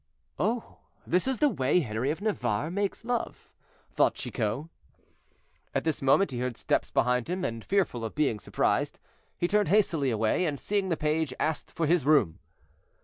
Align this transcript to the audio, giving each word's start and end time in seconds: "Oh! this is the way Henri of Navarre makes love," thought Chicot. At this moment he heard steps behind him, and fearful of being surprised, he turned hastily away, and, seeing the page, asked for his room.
"Oh! 0.39 0.79
this 1.05 1.27
is 1.27 1.37
the 1.37 1.47
way 1.49 1.81
Henri 1.81 2.09
of 2.09 2.23
Navarre 2.23 2.71
makes 2.71 3.05
love," 3.05 3.51
thought 3.91 4.15
Chicot. 4.15 4.65
At 5.75 5.83
this 5.83 6.01
moment 6.01 6.31
he 6.31 6.39
heard 6.39 6.57
steps 6.57 6.89
behind 6.89 7.29
him, 7.29 7.45
and 7.45 7.63
fearful 7.63 8.03
of 8.03 8.15
being 8.15 8.39
surprised, 8.39 8.99
he 9.37 9.47
turned 9.47 9.67
hastily 9.67 10.09
away, 10.09 10.45
and, 10.45 10.59
seeing 10.59 10.89
the 10.89 10.97
page, 10.97 11.35
asked 11.39 11.69
for 11.69 11.85
his 11.85 12.03
room. 12.03 12.39